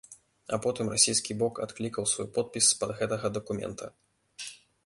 А 0.55 0.57
потым 0.63 0.87
расійскі 0.93 1.31
бок 1.43 1.61
адклікаў 1.67 2.09
свой 2.13 2.27
подпіс 2.39 2.63
з-пад 2.71 2.97
гэтага 3.03 3.27
дакумента. 3.37 3.85